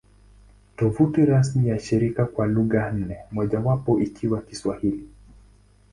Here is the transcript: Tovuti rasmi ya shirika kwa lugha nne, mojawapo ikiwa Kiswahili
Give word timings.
Tovuti 0.77 1.25
rasmi 1.25 1.67
ya 1.69 1.79
shirika 1.79 2.25
kwa 2.25 2.47
lugha 2.47 2.91
nne, 2.91 3.17
mojawapo 3.31 3.99
ikiwa 3.99 4.41
Kiswahili 4.41 5.09